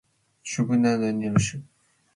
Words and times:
shubu 0.49 0.73
nuntambi 0.79 1.09
niosh 1.19 1.51